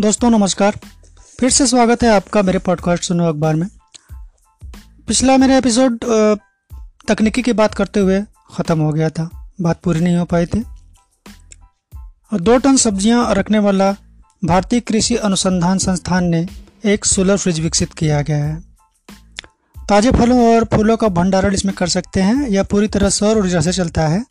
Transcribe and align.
दोस्तों, 0.00 0.28
नमस्कार। 0.30 0.78
फिर 1.38 1.50
से 1.50 1.66
स्वागत 1.66 2.02
है 2.02 2.08
आपका 2.10 2.40
मेरे 2.42 2.58
पॉडकास्ट 2.58 3.04
सुनो 3.04 3.26
अखबार 3.28 3.54
में। 3.54 3.66
पिछला 5.08 5.36
मेरा 5.36 5.56
एपिसोड 5.56 5.98
तकनीकी 7.08 7.42
की 7.42 7.52
बात 7.52 7.74
करते 7.74 8.00
हुए 8.00 8.20
ख़त्म 8.54 8.78
हो 8.80 8.92
गया 8.92 9.10
था। 9.10 9.28
बात 9.60 9.80
पूरी 9.84 10.00
नहीं 10.00 10.16
हो 10.16 10.24
पाई 10.24 10.46
थी। 10.46 10.62
और 12.32 12.40
दो 12.40 12.56
टन 12.58 12.76
सब्ज़ियाँ 12.76 13.34
रखने 13.34 13.58
वाला 13.58 13.90
भारतीय 14.42 14.80
कृषि 14.80 15.16
अनुसंधान 15.20 15.78
संस्थान 15.78 16.24
ने 16.24 16.46
एक 16.84 17.04
सोलर 17.04 17.36
फ्रिज 17.36 17.60
विकसित 17.60 17.92
किया 17.92 18.20
गया 18.22 18.44
है। 18.44 18.60
ताज़े 19.76 20.10
फलों 20.10 20.40
और 20.48 20.64
फूलों 20.74 20.96
का 20.96 21.08
भंडारण 21.10 21.54
इसमें 21.54 21.74
कर 21.74 21.88
सकते 21.88 22.22
हैं 22.22 22.48
यह 22.48 22.62
पूरी 22.64 22.88
तरह 22.88 23.08
सौर 23.10 23.38
ऊर्जा 23.38 23.60
से 23.60 23.72
चलता 23.72 24.08
है। 24.08 24.24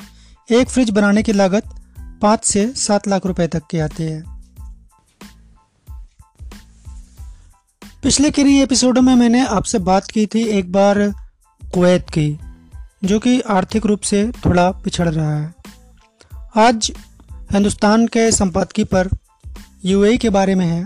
एक 0.50 0.70
फ्रिज 0.70 0.90
बनाने 0.90 1.24
की 1.24 1.34
लागत 1.34 1.74
पाँच 2.22 2.46
से 2.46 2.68
सात 2.78 3.08
लाख 3.08 3.26
रुपए 3.26 3.48
तक 3.48 3.68
की 3.72 3.80
आती 3.80 4.04
है। 4.04 4.33
पिछले 8.04 8.32
किन्हीं 8.32 8.64
एपिसोडों 8.64 9.02
में 9.02 9.16
मैंने 9.16 9.46
आपसे 9.46 9.80
बात 9.80 10.06
की 10.06 10.26
थी 10.26 10.44
एक 10.44 10.72
बार 10.72 11.14
कुवैत 11.74 12.10
की, 12.10 12.40
जो 13.04 13.20
कि 13.20 13.42
आर्थिक 13.42 13.86
रूप 13.86 14.02
से 14.02 14.32
थोड़ा 14.46 14.72
पिछड़ 14.72 15.10
रहा 15.10 15.40
है। 15.40 15.54
आज 16.58 16.92
हिंदुस्तान 17.52 18.08
के 18.08 18.32
संपादकी 18.32 18.84
पर 18.84 19.10
यूएई 19.86 20.18
के 20.18 20.30
बारे 20.30 20.56
में 20.56 20.66
है, 20.66 20.86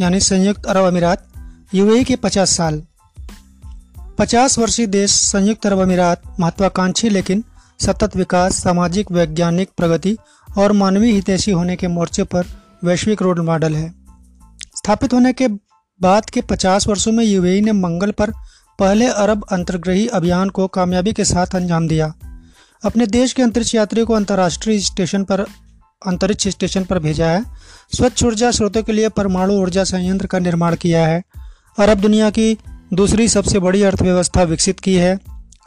यानी 0.00 0.20
संयुक्त 0.20 0.64
अरब 0.64 0.84
अमीरात, 0.84 1.26
यूएई 1.74 2.04
के 2.04 2.16
50 2.16 2.56
साल। 2.56 2.82
50 4.18 4.58
वर्षीय 4.58 4.86
देश 4.86 5.10
संयुक्त 5.10 5.66
अरब 5.66 5.78
अमीरात, 5.78 6.22
महत्वाकांक्षी 6.40 7.08
लेकिन 7.08 7.44
सतत 7.80 8.16
विकास, 8.16 8.62
सामाजिक, 8.62 9.12
वैज्ञानिक 9.12 9.68
प्रगति 9.76 10.16
और 10.58 10.72
मानवीय 10.72 11.12
हितैषी 11.12 11.50
होने 11.50 11.76
के 11.76 11.88
मोर्चे 11.88 12.24
पर 12.24 12.46
वैश्विक 12.84 13.22
रोल 13.22 13.40
मॉडल 13.40 13.74
है। 13.74 13.94
स्थापित 14.76 15.14
होने 15.14 15.32
के 15.32 15.48
बाद 16.04 16.30
के 16.30 16.40
50 16.40 16.88
वर्षों 16.88 17.12
में 17.12 17.24
यूएई 17.24 17.60
ने 17.60 17.72
मंगल 17.72 18.10
पर 18.10 18.30
पहले 18.78 19.06
अरब 19.06 19.46
अंतर्ग्रही 19.52 20.06
अभियान 20.06 20.48
को 20.48 20.66
कामयाबी 20.66 21.12
के 21.12 21.24
साथ 21.24 21.46
अंजाम 21.54 21.88
दिया। 21.88 22.14
अपने 22.84 23.06
देश 23.06 23.32
के 23.32 23.42
अंतरिक्ष 23.42 23.74
यात्रियों 23.74 24.06
को 24.06 24.14
अंतर्राष्ट्रीय 24.14 24.78
स्टेशन 24.78 25.24
पर, 25.24 25.40
अंतरिक्ष 26.06 26.48
स्टेशन 26.48 26.84
पर 26.84 26.98
भेजा 26.98 27.26
है। 27.26 27.44
स्वच्छ 27.96 28.24
ऊर्जा 28.24 28.50
स्रोतों 28.50 28.82
के 28.82 28.92
लिए 28.92 29.08
परमाणु 29.08 29.52
ऊर्जा 29.52 29.84
संयंत्र 29.84 30.26
का 30.26 30.38
निर्माण 30.38 30.76
किया 30.76 31.06
है। 31.06 31.22
अरब 31.78 31.98
दुनिया 31.98 32.30
की 32.30 32.58
दूसरी 32.94 33.28
सबसे 33.28 33.58
बड़ी 33.58 33.82
अर्थव्यवस्था 33.82 34.42
विकसित 34.42 34.80
की 34.80 34.94
है। 34.94 35.18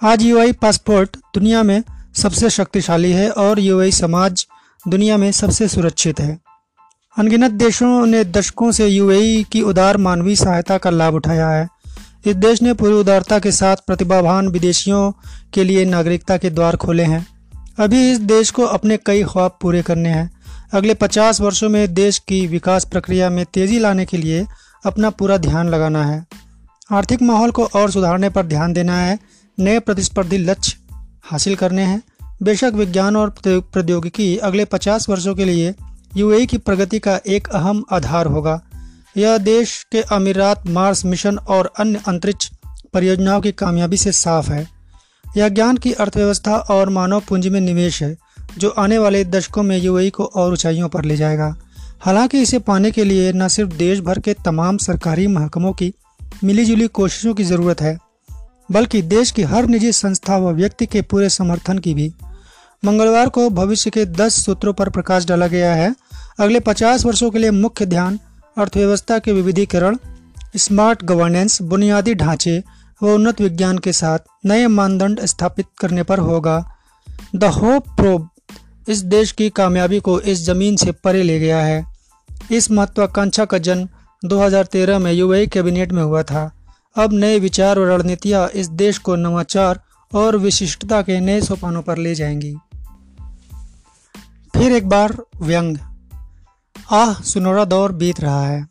आज 0.04 0.24
यूआई 0.24 0.52
पासपोर्ट 0.52 1.18
दुनिया 1.18 1.64
में 1.64 1.84
सबसे 2.16 2.50
शक्तिशाली 2.50 3.12
है 3.12 3.30
और 3.30 3.60
यूएई 3.60 3.92
समाज 3.92 4.48
दुनिया 4.88 5.18
में 5.18 5.32
सबसे 5.32 5.68
सुरक्षित 5.68 6.20
है। 6.20 6.47
अनगिनत 7.18 7.52
देशों 7.52 8.06
ने 8.06 8.24
दशकों 8.24 8.72
से 8.72 8.88
यूएई 8.88 9.46
की 9.52 9.62
उदार 9.62 9.98
मानवीय 9.98 10.36
सहायता 10.36 10.78
का 10.78 10.90
लाभ 10.90 11.14
उठाया 11.14 11.50
है। 11.50 11.68
इस 12.26 12.36
देश 12.36 12.62
ने 12.62 12.74
पूरी 12.74 12.94
उदारता 12.94 13.40
के 13.40 13.52
साथ 13.52 13.76
प्रतिभावान 13.88 14.48
विदेशियों 14.48 15.12
के 15.54 15.64
लिए 15.64 15.86
नागरिकता 15.86 16.38
के 16.38 16.50
द्वार 16.50 16.76
खोले 16.76 17.04
हैं। 17.04 17.28
अभी 17.80 18.12
इस 18.12 18.20
देश 18.20 18.52
को 18.52 18.64
अपने 18.64 18.98
कई 19.06 19.24
ख्वाब 19.24 19.58
पूरे 19.62 19.82
करने 19.82 20.10
हैं। 20.10 20.32
अगले 20.74 20.94
50 20.94 21.42
वर्षों 21.42 21.70
में 21.70 21.94
देश 21.94 22.20
की 22.20 22.48
विकास 22.48 22.86
प्रक्रिया 22.86 23.30
में 23.30 23.46
तेज़ी 23.46 23.80
लाने 23.80 24.06
के 24.06 24.18
लिए 24.18 24.46
अपना 24.86 25.10
पूरा 25.10 25.38
ध्यान 25.38 25.70
लगाना 25.70 26.06
है। 26.06 26.26
आर्थिक 26.92 27.22
माहौल 27.22 27.52
को 27.52 27.66
और 27.66 27.92
सुधारने 27.92 28.30
पर 28.30 28.44
ध्यान 28.44 28.74
देना 28.74 29.00
है। 29.00 29.20
नए 29.60 29.80
प्रतिस्पर्धी 29.80 30.38
लक्ष्य 30.38 30.78
हासिल 31.24 31.56
करने 31.56 31.82
हैं। 31.82 32.02
बेशक 32.44 32.72
विज्ञान 32.76 33.16
और 33.16 33.36
प्रौद्योगिकी 33.48 34.38
अगले 34.38 34.66
50 34.66 35.10
वर्षों 35.10 35.36
के 35.36 35.46
लिए 35.46 35.76
यूएई 36.18 36.46
की 36.46 36.58
प्रगति 36.58 37.00
का 37.00 37.20
एक 37.28 37.48
अहम 37.48 37.84
आधार 37.92 38.26
होगा। 38.26 38.62
यह 39.18 39.38
देश 39.38 39.88
के 39.92 40.02
अमीरात, 40.02 40.68
मार्स 40.68 41.06
मिशन 41.06 41.38
और 41.38 41.72
अन्य 41.80 42.02
अंतरिक्ष 42.08 42.52
परियोजनाओं 42.94 43.42
की 43.42 43.52
कामयाबी 43.52 43.98
से 43.98 44.12
साफ़ 44.12 44.52
है। 44.52 44.68
यह 45.38 45.50
ज्ञान 45.50 45.78
की 45.78 45.92
अर्थव्यवस्था 45.92 46.56
और 46.56 46.90
मानव 46.90 47.20
पूंजी 47.20 47.50
में 47.50 47.62
निवेश 47.62 48.04
है, 48.04 48.18
जो 48.58 48.70
आने 48.70 48.98
वाले 48.98 49.26
दशकों 49.26 49.64
में 49.64 49.78
यूएई 49.78 50.10
को 50.10 50.26
और 50.26 50.52
ऊंचाइयों 50.52 50.90
पर 50.90 51.06
ले 51.06 51.18
जाएगा। 51.18 51.56
हालाँकि 52.00 52.42
इसे 52.42 52.60
पाने 52.60 52.92
के 52.92 53.04
लिए 53.04 53.34
न 53.34 53.48
सिर्फ़ 53.48 53.72
देश 53.72 54.00
भर 54.00 54.20
के 54.20 54.34
तमाम 54.34 54.78
सरकारी 54.78 55.28
महकमों 55.28 55.74
की 55.74 55.94
मिलीजुली 56.44 56.88
कोशिशों 56.88 57.34
की 57.34 57.44
ज़रूरत 57.44 57.82
है, 57.82 57.98
बल्कि 58.72 59.02
देश 59.02 59.32
की 59.32 59.42
हर 59.42 59.66
निजी 59.66 59.92
संस्था 59.92 60.38
व 60.38 60.52
व्यक्ति 60.52 60.86
के 60.86 61.02
पूरे 61.02 61.30
समर्थन 61.30 61.78
की 61.78 61.94
भी। 61.94 62.14
मंगलवार 62.86 63.30
को 63.30 63.50
भविष्य 63.50 63.90
के 63.90 64.06
10 64.06 64.46
सूत्रों 64.46 64.74
पर 64.74 64.90
प्रकाश 64.90 65.26
डाला 65.26 65.48
गया 65.48 65.74
है 65.76 65.96
अगले 66.40 66.60
50 66.60 67.06
वर्षों 67.06 67.32
के 67.32 67.40
लिए 67.40 67.52
मुख्य 67.52 67.86
ध्यान 67.86 68.20
अर्थव्यवस्था 68.58 69.20
के 69.20 69.34
विविधीकरण 69.34 69.98
स्मार्ट 70.56 71.04
गवर्नेंस 71.04 71.62
बुनियादी 71.62 72.16
ढांचे 72.16 72.64
व 73.04 73.14
उन्नत 73.14 73.42
विज्ञान 73.42 73.78
के 73.78 73.92
साथ 73.92 74.20
नए 74.46 74.68
मानदंड 74.68 75.26
स्थापित 75.26 75.66
करने 75.80 76.04
पर 76.04 76.20
होगा। 76.20 76.76
द 77.36 77.44
होप 77.44 77.90
प्रोब 77.90 78.30
इस 78.90 78.98
देश 78.98 79.32
की 79.32 79.50
कामयाबी 79.50 80.00
को 80.00 80.20
इस 80.22 80.46
ज़मीन 80.46 80.76
से 80.76 80.92
परे 80.92 81.24
ले 81.24 81.40
गया 81.40 81.60
है। 81.62 81.86
इस 82.52 82.72
महत्वाकांक्षा 82.72 83.46
का 83.46 83.58
जन्म 83.58 83.90
2013 84.26 85.00
में 85.00 85.14
यूएई 85.14 85.48
कैबिनेट 85.48 85.92
में 85.92 86.04
हुआ 86.04 86.24
था। 86.24 86.52
अब 86.98 87.14
नए 87.14 87.40
विचार 87.40 87.80
और 87.80 87.88
रणनीतियाँ 87.88 88.48
इस 88.48 88.68
देश 88.68 88.98
को 88.98 89.16
नवाचार 89.16 89.82
और 90.14 90.38
विशिष्टता 90.38 91.02
के 91.02 91.20
नए 91.20 91.42
सोपानों 91.42 91.82
पर 91.82 91.98
ले 91.98 92.16
जाएँगी। 92.16 92.56
फिर 94.54 94.72
एक 94.72 94.90
बार 94.90 95.24
व्यंग। 95.42 95.78
आह, 96.92 97.14
सुनहरा 97.14 97.66
दौर 97.66 97.92
बीत 97.92 98.20
रहा 98.20 98.48
है। 98.48 98.68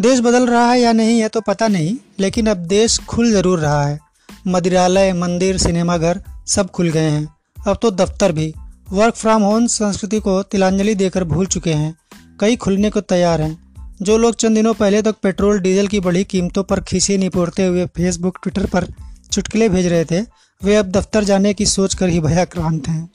देश 0.00 0.20
बदल 0.20 0.46
रहा 0.46 0.70
है 0.70 0.80
या 0.80 0.92
नहीं 0.92 1.20
है 1.20 1.28
तो 1.28 1.40
पता 1.40 1.68
नहीं, 1.68 1.96
लेकिन 2.18 2.46
अब 2.46 2.56
देश 2.56 2.98
खुल 2.98 3.32
ज़रूर 3.32 3.58
रहा 3.58 3.86
है। 3.86 3.98
मदिरालय, 4.46 5.12
मंदिर 5.12 5.58
सिनेमाघर 5.58 6.22
सब 6.46 6.70
खुल 6.70 6.88
गए 6.88 7.10
हैं। 7.10 7.36
अब 7.66 7.78
तो 7.82 7.90
दफ्तर 7.90 8.32
भी। 8.32 8.54
वर्क 8.90 9.14
फ्रॉम 9.14 9.42
होम 9.42 9.66
संस्कृति 9.66 10.20
को 10.20 10.42
तिलांजलि 10.42 10.94
देकर 10.94 11.24
भूल 11.24 11.46
चुके 11.46 11.72
हैं। 11.72 11.96
कई 12.40 12.56
खुलने 12.56 12.90
को 12.90 13.00
तैयार 13.00 13.40
हैं। 13.40 13.74
जो 14.02 14.18
लोग 14.18 14.34
चंद 14.34 14.54
दिनों 14.54 14.74
पहले 14.74 15.02
तक 15.02 15.16
पेट्रोल, 15.22 15.60
डीजल 15.60 15.86
की 15.86 16.00
बढ़ी 16.00 16.24
कीमतों 16.24 16.64
पर 16.64 16.80
खीसे 16.80 17.18
निपोड़ते 17.18 17.66
हुए 17.66 17.86
फेसबुक, 17.86 18.38
ट्विटर 18.42 18.66
पर 18.66 18.86
चुटकुले 19.32 19.68
भेज 19.68 19.86
रहे 19.86 20.04
थे, 20.04 20.20
वे 20.64 20.76
अब 20.76 20.90
दफ्तर 20.90 21.24
जाने 21.24 21.54
की 21.54 21.66
सोच 21.66 21.94
कर 21.94 22.08
ही 22.08 22.20
भयाक्रांत 22.20 22.88
हैं। 22.88 23.10